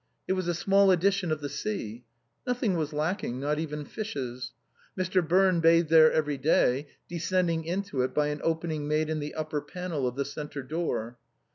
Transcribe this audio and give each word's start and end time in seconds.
It 0.27 0.33
was 0.33 0.47
a 0.47 0.55
small 0.55 0.89
edition 0.89 1.31
of 1.31 1.41
the 1.41 1.47
sea. 1.47 2.05
Noth 2.47 2.63
ing 2.63 2.75
was 2.75 2.91
lacking, 2.91 3.39
not 3.39 3.59
even 3.59 3.85
fishes. 3.85 4.51
Mr. 4.97 5.21
Birne 5.21 5.59
bathed 5.59 5.89
there 5.89 6.11
every 6.11 6.39
day, 6.39 6.87
descending 7.07 7.65
into 7.65 8.01
it 8.01 8.11
by 8.11 8.29
an 8.29 8.41
opening 8.43 8.87
made 8.87 9.11
in 9.11 9.19
the 9.19 9.35
upper 9.35 9.61
panel 9.61 10.07
of 10.07 10.15
the 10.15 10.25
centre 10.25 10.63
door. 10.63 11.19